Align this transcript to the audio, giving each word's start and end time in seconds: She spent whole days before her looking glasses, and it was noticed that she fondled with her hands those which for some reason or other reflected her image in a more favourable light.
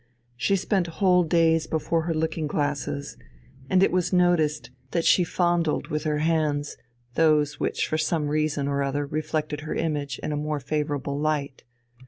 She 0.35 0.55
spent 0.55 0.87
whole 0.97 1.23
days 1.23 1.67
before 1.67 2.01
her 2.05 2.13
looking 2.15 2.47
glasses, 2.47 3.17
and 3.69 3.83
it 3.83 3.91
was 3.91 4.11
noticed 4.11 4.71
that 4.89 5.05
she 5.05 5.23
fondled 5.23 5.89
with 5.89 6.05
her 6.05 6.17
hands 6.17 6.75
those 7.13 7.59
which 7.59 7.87
for 7.87 7.99
some 7.99 8.27
reason 8.27 8.67
or 8.67 8.81
other 8.81 9.05
reflected 9.05 9.61
her 9.61 9.75
image 9.75 10.17
in 10.23 10.31
a 10.31 10.35
more 10.35 10.59
favourable 10.59 11.19
light. 11.19 11.63